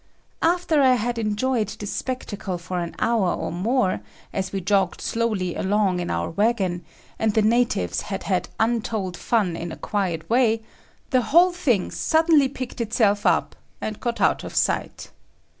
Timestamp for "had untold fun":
8.23-9.55